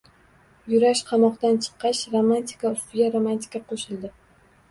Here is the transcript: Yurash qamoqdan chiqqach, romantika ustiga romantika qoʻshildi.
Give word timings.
Yurash 0.71 1.01
qamoqdan 1.09 1.59
chiqqach, 1.65 2.01
romantika 2.15 2.73
ustiga 2.77 3.13
romantika 3.17 3.65
qoʻshildi. 3.69 4.11